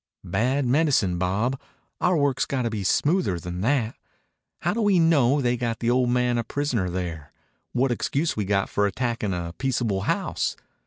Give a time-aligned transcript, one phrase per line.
[0.23, 1.61] "Bad medicine, Bob.
[2.01, 3.93] Our work's got to be smoother than that.
[4.61, 7.31] How do we know they got the old man a prisoner there?
[7.73, 10.55] What excuse we got for attacktin' a peaceable house?